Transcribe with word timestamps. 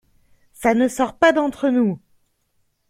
Ca 0.55 0.73
ne 0.73 0.87
sort 0.89 1.19
pas 1.19 1.31
d’entre 1.31 1.69
nous! 1.69 2.01